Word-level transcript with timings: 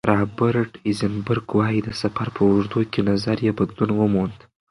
رابرټ 0.09 0.71
ایزنبرګ 0.87 1.47
وايي، 1.57 1.79
د 1.83 1.89
سفر 2.01 2.27
په 2.35 2.41
اوږدو 2.47 2.79
کې 2.91 3.01
نظر 3.09 3.37
یې 3.45 3.51
بدلون 3.59 3.91
وموند. 3.95 4.37